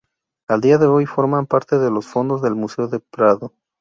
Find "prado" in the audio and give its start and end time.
3.01-3.53